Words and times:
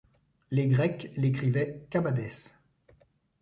Les 0.49 0.65
grecs 0.65 1.11
l'écrivaient 1.15 1.85
Kabadès. 1.91 2.55